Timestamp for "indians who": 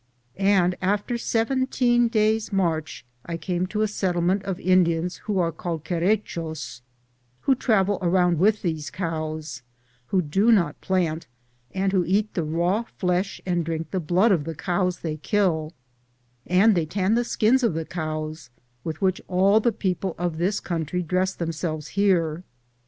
4.59-5.37